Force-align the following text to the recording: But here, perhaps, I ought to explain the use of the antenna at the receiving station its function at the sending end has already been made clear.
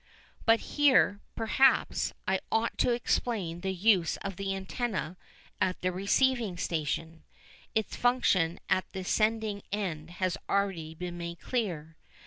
But 0.47 0.61
here, 0.61 1.19
perhaps, 1.35 2.11
I 2.27 2.39
ought 2.51 2.75
to 2.79 2.91
explain 2.91 3.61
the 3.61 3.71
use 3.71 4.17
of 4.23 4.35
the 4.35 4.55
antenna 4.55 5.15
at 5.61 5.79
the 5.81 5.91
receiving 5.91 6.57
station 6.57 7.23
its 7.75 7.95
function 7.95 8.59
at 8.67 8.91
the 8.93 9.03
sending 9.03 9.61
end 9.71 10.09
has 10.09 10.39
already 10.49 10.95
been 10.95 11.19
made 11.19 11.39
clear. 11.39 11.97